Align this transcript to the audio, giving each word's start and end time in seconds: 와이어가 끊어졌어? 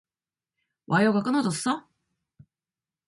와이어가 0.87 1.21
끊어졌어? 1.21 1.87